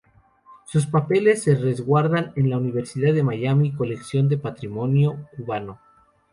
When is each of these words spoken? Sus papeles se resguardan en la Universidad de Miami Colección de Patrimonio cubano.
Sus 0.65 0.87
papeles 0.87 1.43
se 1.43 1.53
resguardan 1.53 2.33
en 2.35 2.49
la 2.49 2.57
Universidad 2.57 3.13
de 3.13 3.21
Miami 3.21 3.71
Colección 3.71 4.29
de 4.29 4.37
Patrimonio 4.39 5.29
cubano. 5.37 5.79